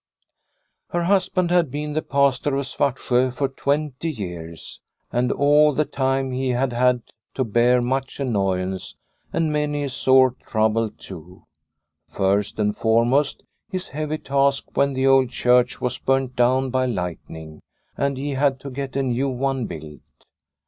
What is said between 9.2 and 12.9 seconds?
and many a sore trouble too. First and